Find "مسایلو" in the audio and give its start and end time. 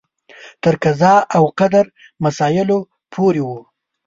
2.25-2.79